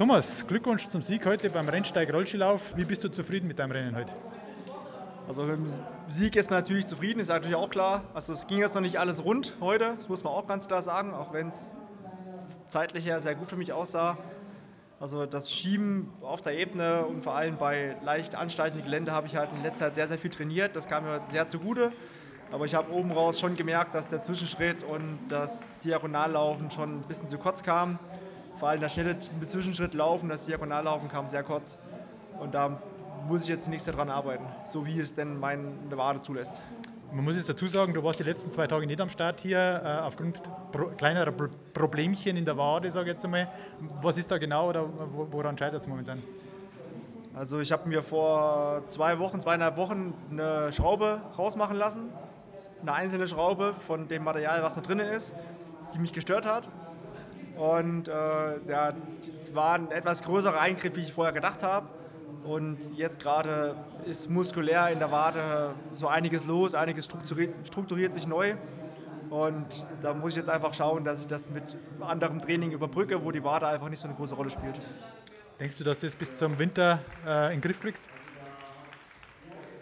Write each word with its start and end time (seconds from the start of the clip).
Thomas, 0.00 0.46
Glückwunsch 0.46 0.88
zum 0.88 1.02
Sieg 1.02 1.26
heute 1.26 1.50
beim 1.50 1.68
Rennsteig 1.68 2.10
Rollskilauf. 2.10 2.74
Wie 2.74 2.86
bist 2.86 3.04
du 3.04 3.10
zufrieden 3.10 3.46
mit 3.46 3.58
deinem 3.58 3.72
Rennen 3.72 3.94
heute? 3.94 4.10
Also 5.28 5.42
mit 5.42 5.56
dem 5.56 5.66
Sieg 6.08 6.36
ist 6.36 6.48
man 6.48 6.60
natürlich 6.60 6.86
zufrieden, 6.86 7.20
ist 7.20 7.28
natürlich 7.28 7.54
auch 7.54 7.68
klar. 7.68 8.04
Also 8.14 8.32
es 8.32 8.46
ging 8.46 8.60
jetzt 8.60 8.74
noch 8.74 8.80
nicht 8.80 8.98
alles 8.98 9.22
rund 9.22 9.52
heute, 9.60 9.92
das 9.96 10.08
muss 10.08 10.24
man 10.24 10.32
auch 10.32 10.46
ganz 10.46 10.66
klar 10.66 10.80
sagen, 10.80 11.12
auch 11.12 11.34
wenn 11.34 11.48
es 11.48 11.76
zeitlich 12.66 13.04
her 13.04 13.20
sehr 13.20 13.34
gut 13.34 13.50
für 13.50 13.58
mich 13.58 13.74
aussah. 13.74 14.16
Also 14.98 15.26
das 15.26 15.52
Schieben 15.52 16.10
auf 16.22 16.40
der 16.40 16.56
Ebene 16.56 17.04
und 17.04 17.22
vor 17.22 17.34
allem 17.34 17.58
bei 17.58 17.94
leicht 18.02 18.34
ansteigenden 18.34 18.86
Gelände 18.86 19.12
habe 19.12 19.26
ich 19.26 19.36
halt 19.36 19.52
in 19.52 19.62
letzter 19.62 19.88
Zeit 19.88 19.96
sehr, 19.96 20.08
sehr 20.08 20.18
viel 20.18 20.30
trainiert. 20.30 20.76
Das 20.76 20.88
kam 20.88 21.04
mir 21.04 21.20
sehr 21.28 21.46
zugute. 21.46 21.92
Aber 22.50 22.64
ich 22.64 22.74
habe 22.74 22.90
oben 22.90 23.12
raus 23.12 23.38
schon 23.38 23.54
gemerkt, 23.54 23.94
dass 23.94 24.06
der 24.06 24.22
Zwischenschritt 24.22 24.82
und 24.82 25.18
das 25.28 25.76
Diagonallaufen 25.84 26.70
schon 26.70 27.00
ein 27.00 27.02
bisschen 27.02 27.28
zu 27.28 27.36
kurz 27.36 27.62
kam 27.62 27.98
vor 28.60 28.68
allem 28.68 28.80
der 28.80 28.90
schnelle 28.90 29.18
Zwischenschritt 29.18 29.94
laufen, 29.94 30.28
das 30.28 30.44
Diagonallaufen 30.44 31.08
kam 31.08 31.26
sehr 31.26 31.42
kurz. 31.42 31.78
Und 32.38 32.54
da 32.54 32.78
muss 33.26 33.44
ich 33.44 33.48
jetzt 33.48 33.64
zunächst 33.64 33.88
daran 33.88 34.10
arbeiten, 34.10 34.44
so 34.64 34.84
wie 34.86 35.00
es 35.00 35.14
denn 35.14 35.40
meine 35.40 35.72
Wade 35.90 36.20
zulässt. 36.20 36.60
Man 37.12 37.24
muss 37.24 37.36
es 37.36 37.46
dazu 37.46 37.66
sagen, 37.66 37.94
du 37.94 38.04
warst 38.04 38.20
die 38.20 38.22
letzten 38.22 38.52
zwei 38.52 38.66
Tage 38.66 38.86
nicht 38.86 39.00
am 39.00 39.08
Start 39.08 39.40
hier, 39.40 39.58
äh, 39.58 40.06
aufgrund 40.06 40.40
kleinerer 40.96 41.32
Pro 41.32 41.48
Problemchen 41.72 42.36
in 42.36 42.44
der 42.44 42.56
Wade, 42.56 42.90
sage 42.90 43.10
ich 43.10 43.14
jetzt 43.14 43.24
einmal. 43.24 43.48
Was 44.02 44.18
ist 44.18 44.30
da 44.30 44.38
genau 44.38 44.68
oder 44.68 44.86
woran 45.32 45.56
scheitert 45.58 45.82
es 45.82 45.88
momentan? 45.88 46.22
Also 47.34 47.60
ich 47.60 47.72
habe 47.72 47.88
mir 47.88 48.02
vor 48.02 48.82
zwei 48.88 49.18
Wochen, 49.18 49.40
zweieinhalb 49.40 49.76
Wochen 49.76 50.14
eine 50.30 50.70
Schraube 50.72 51.22
rausmachen 51.36 51.76
lassen. 51.76 52.10
Eine 52.82 52.92
einzelne 52.92 53.26
Schraube 53.26 53.74
von 53.86 54.06
dem 54.06 54.22
Material, 54.22 54.62
was 54.62 54.76
noch 54.76 54.82
drin 54.82 55.00
ist, 55.00 55.34
die 55.94 55.98
mich 55.98 56.12
gestört 56.12 56.46
hat. 56.46 56.68
Und 57.60 58.08
äh, 58.08 58.12
ja, 58.70 58.94
es 59.34 59.54
war 59.54 59.74
ein 59.74 59.90
etwas 59.90 60.22
größerer 60.22 60.58
Eingriff, 60.58 60.96
wie 60.96 61.02
ich 61.02 61.12
vorher 61.12 61.34
gedacht 61.34 61.62
habe. 61.62 61.88
Und 62.42 62.78
jetzt 62.96 63.20
gerade 63.20 63.76
ist 64.06 64.30
muskulär 64.30 64.88
in 64.88 64.98
der 64.98 65.12
Wade 65.12 65.74
so 65.92 66.08
einiges 66.08 66.46
los, 66.46 66.74
einiges 66.74 67.04
strukturiert, 67.04 67.52
strukturiert 67.66 68.14
sich 68.14 68.26
neu. 68.26 68.54
Und 69.28 69.86
da 70.00 70.14
muss 70.14 70.32
ich 70.32 70.38
jetzt 70.38 70.48
einfach 70.48 70.72
schauen, 70.72 71.04
dass 71.04 71.20
ich 71.20 71.26
das 71.26 71.50
mit 71.50 71.62
anderem 72.00 72.40
Training 72.40 72.72
überbrücke, 72.72 73.22
wo 73.22 73.30
die 73.30 73.44
Wade 73.44 73.68
einfach 73.68 73.90
nicht 73.90 74.00
so 74.00 74.08
eine 74.08 74.16
große 74.16 74.34
Rolle 74.34 74.48
spielt. 74.48 74.80
Denkst 75.60 75.76
du, 75.76 75.84
dass 75.84 75.98
du 75.98 76.06
das 76.06 76.16
bis 76.16 76.34
zum 76.34 76.58
Winter 76.58 77.00
äh, 77.26 77.48
in 77.48 77.58
den 77.58 77.60
Griff 77.60 77.78
kriegst? 77.82 78.08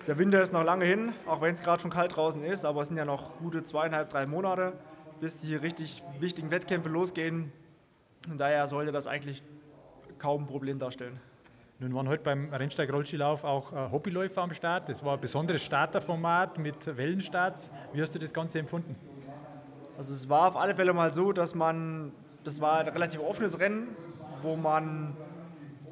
Der 0.09 0.19
Winter 0.19 0.43
ist 0.43 0.53
noch 0.53 0.65
lange 0.65 0.85
hin, 0.85 1.13
auch 1.29 1.41
wenn 1.43 1.55
es 1.55 1.63
gerade 1.63 1.81
schon 1.81 1.93
kalt 1.93 2.17
draußen 2.17 2.43
ist, 2.43 2.65
aber 2.65 2.83
es 2.83 2.89
sind 2.89 2.97
ja 2.97 3.05
noch 3.05 3.37
gute 3.37 3.63
zweieinhalb, 3.63 4.11
drei 4.11 4.27
Monate, 4.27 4.73
bis 5.21 5.43
die 5.43 5.55
richtig 5.55 6.03
wichtigen 6.19 6.51
Wettkämpfe 6.51 6.89
losgehen. 6.89 7.53
Daher 8.37 8.67
sollte 8.67 8.93
das 8.93 9.07
eigentlich 9.07 9.43
kaum 10.19 10.43
ein 10.43 10.47
Problem 10.47 10.79
darstellen. 10.79 11.19
Nun 11.81 11.95
waren 11.95 12.09
heute 12.09 12.25
beim 12.25 12.53
Rennsteig 12.53 12.93
Rollskilauf 12.93 13.45
auch 13.45 13.73
äh, 13.73 13.91
Hobbyläufer 13.93 14.43
am 14.43 14.53
Start. 14.53 14.89
Das 14.89 15.05
war 15.05 15.15
ein 15.15 15.21
besonderes 15.21 15.63
Starterformat 15.63 16.59
mit 16.59 16.97
Wellenstarts. 16.97 17.71
Wie 17.93 18.03
hast 18.03 18.15
du 18.15 18.19
das 18.19 18.35
Ganze 18.35 18.59
empfunden? 18.59 18.97
Also 19.97 20.13
es 20.13 20.29
war 20.29 20.49
auf 20.49 20.57
alle 20.57 20.75
Fälle 20.75 20.93
mal 20.93 21.15
so, 21.15 21.33
dass 21.33 21.55
man, 21.55 22.13
das 22.43 22.61
war 22.61 22.81
ein 22.81 22.89
relativ 22.89 23.21
offenes 23.21 23.61
Rennen, 23.61 23.97
wo 24.43 24.57
man 24.57 25.17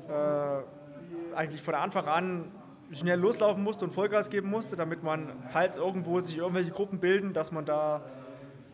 äh, 0.09 1.37
eigentlich 1.37 1.63
von 1.63 1.75
Anfang 1.75 2.07
an 2.07 2.53
schnell 2.91 3.19
loslaufen 3.19 3.63
musste 3.63 3.85
und 3.85 3.93
Vollgas 3.93 4.31
geben 4.31 4.51
musste, 4.51 4.77
damit 4.77 5.03
man, 5.03 5.33
falls 5.51 5.77
irgendwo 5.77 6.21
sich 6.21 6.39
irgendwelche 6.39 6.71
Gruppen 6.71 6.99
bilden, 6.99 7.33
dass 7.33 7.53
man 7.53 7.65
da 7.65 8.03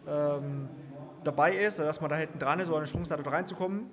ähm, 0.07 0.69
dabei 1.25 1.55
ist, 1.55 1.79
dass 1.79 2.01
man 2.01 2.11
da 2.11 2.17
hinten 2.17 2.39
dran 2.39 2.61
ist 2.61 2.69
oder 2.69 2.79
eine 2.79 2.87
Chance 2.87 3.13
hat, 3.13 3.21
dort 3.25 3.35
reinzukommen. 3.35 3.91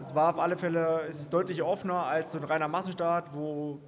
Es 0.00 0.14
war 0.14 0.30
auf 0.30 0.40
alle 0.40 0.56
Fälle, 0.56 1.02
es 1.08 1.20
ist 1.20 1.32
deutlich 1.32 1.62
offener 1.62 2.06
als 2.06 2.32
so 2.32 2.38
ein 2.38 2.44
reiner 2.44 2.68
Massenstart, 2.68 3.32
wo 3.34 3.78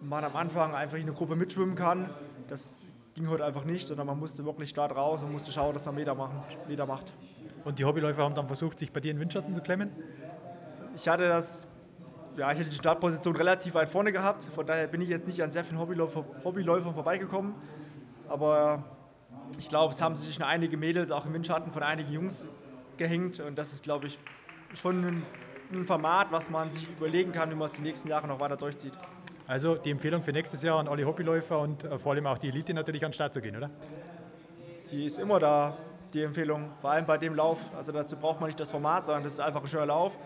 man 0.00 0.24
am 0.24 0.36
Anfang 0.36 0.74
einfach 0.74 0.96
in 0.96 1.02
eine 1.02 1.12
Gruppe 1.12 1.34
mitschwimmen 1.34 1.74
kann. 1.74 2.10
Das 2.48 2.86
ging 3.14 3.28
heute 3.28 3.44
einfach 3.44 3.64
nicht, 3.64 3.86
sondern 3.88 4.06
man 4.06 4.18
musste 4.18 4.44
wirklich 4.44 4.70
Start 4.70 4.94
raus 4.94 5.24
und 5.24 5.32
musste 5.32 5.50
schauen, 5.50 5.74
dass 5.74 5.84
man 5.86 5.96
Meter, 5.96 6.14
machen, 6.14 6.40
Meter 6.68 6.86
macht. 6.86 7.12
Und 7.64 7.78
die 7.78 7.84
Hobbyläufer 7.84 8.22
haben 8.22 8.34
dann 8.34 8.46
versucht, 8.46 8.78
sich 8.78 8.92
bei 8.92 9.00
dir 9.00 9.10
in 9.10 9.18
Windschatten 9.18 9.52
zu 9.52 9.60
klemmen? 9.60 9.90
Ich 10.94 11.08
hatte 11.08 11.28
das, 11.28 11.68
ja, 12.36 12.52
ich 12.52 12.58
hatte 12.58 12.70
die 12.70 12.76
Startposition 12.76 13.34
relativ 13.34 13.74
weit 13.74 13.88
vorne 13.88 14.12
gehabt, 14.12 14.44
von 14.44 14.64
daher 14.64 14.86
bin 14.86 15.00
ich 15.00 15.08
jetzt 15.08 15.26
nicht 15.26 15.42
an 15.42 15.50
sehr 15.50 15.64
vielen 15.64 15.80
Hobbyläufer, 15.80 16.24
Hobbyläufern 16.44 16.94
vorbeigekommen. 16.94 17.54
Aber 18.28 18.84
ich 19.58 19.68
glaube, 19.68 19.94
es 19.94 20.02
haben 20.02 20.16
sich 20.16 20.34
schon 20.34 20.44
einige 20.44 20.76
Mädels 20.76 21.10
auch 21.10 21.24
im 21.26 21.32
Windschatten 21.32 21.72
von 21.72 21.82
einigen 21.82 22.12
Jungs 22.12 22.48
gehängt 22.96 23.40
und 23.40 23.56
das 23.56 23.72
ist, 23.72 23.84
glaube 23.84 24.08
ich, 24.08 24.18
schon 24.74 25.04
ein, 25.04 25.22
ein 25.72 25.86
Format, 25.86 26.30
was 26.30 26.50
man 26.50 26.70
sich 26.70 26.88
überlegen 26.88 27.32
kann, 27.32 27.50
wie 27.50 27.54
man 27.54 27.66
es 27.66 27.72
die 27.72 27.82
nächsten 27.82 28.08
Jahre 28.08 28.26
noch 28.26 28.40
weiter 28.40 28.56
durchzieht. 28.56 28.92
Also 29.46 29.76
die 29.76 29.90
Empfehlung 29.90 30.22
für 30.22 30.32
nächstes 30.32 30.62
Jahr 30.62 30.78
an 30.78 30.88
alle 30.88 31.06
Hobbyläufer 31.06 31.58
und 31.58 31.84
äh, 31.84 31.98
vor 31.98 32.12
allem 32.12 32.26
auch 32.26 32.36
die 32.36 32.48
Elite 32.48 32.74
natürlich 32.74 33.04
an 33.04 33.10
den 33.10 33.14
Start 33.14 33.32
zu 33.32 33.40
gehen, 33.40 33.56
oder? 33.56 33.70
Die 34.90 35.06
ist 35.06 35.18
immer 35.18 35.38
da, 35.38 35.76
die 36.12 36.22
Empfehlung, 36.22 36.70
vor 36.80 36.90
allem 36.90 37.06
bei 37.06 37.16
dem 37.16 37.34
Lauf. 37.34 37.58
Also 37.76 37.92
dazu 37.92 38.16
braucht 38.16 38.40
man 38.40 38.48
nicht 38.48 38.60
das 38.60 38.70
Format, 38.70 39.06
sondern 39.06 39.24
das 39.24 39.34
ist 39.34 39.40
einfach 39.40 39.62
ein 39.62 39.66
schöner 39.66 39.86
Lauf. 39.86 40.18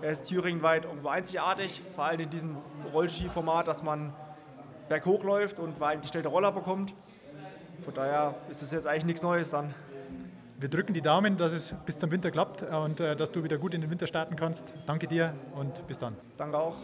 Er 0.00 0.10
ist 0.10 0.24
thüringweit 0.24 0.84
irgendwo 0.84 1.08
einzigartig, 1.08 1.82
vor 1.94 2.04
allem 2.04 2.20
in 2.20 2.30
diesem 2.30 2.56
Rollski-Format, 2.92 3.68
dass 3.68 3.82
man 3.82 4.12
berghoch 4.88 5.22
läuft 5.22 5.58
und 5.58 5.76
gestellte 6.00 6.28
Roller 6.28 6.50
bekommt. 6.50 6.94
Von 7.82 7.94
daher 7.94 8.34
ist 8.48 8.62
es 8.62 8.70
jetzt 8.70 8.86
eigentlich 8.86 9.04
nichts 9.04 9.22
Neues 9.22 9.50
dann. 9.50 9.74
Wir 10.58 10.68
drücken 10.68 10.94
die 10.94 11.02
Daumen, 11.02 11.36
dass 11.36 11.52
es 11.52 11.74
bis 11.84 11.98
zum 11.98 12.12
Winter 12.12 12.30
klappt 12.30 12.62
und 12.62 13.00
äh, 13.00 13.16
dass 13.16 13.32
du 13.32 13.42
wieder 13.42 13.58
gut 13.58 13.74
in 13.74 13.80
den 13.80 13.90
Winter 13.90 14.06
starten 14.06 14.36
kannst. 14.36 14.74
Danke 14.86 15.08
dir 15.08 15.34
und 15.56 15.84
bis 15.88 15.98
dann. 15.98 16.16
Danke 16.36 16.58
auch. 16.58 16.76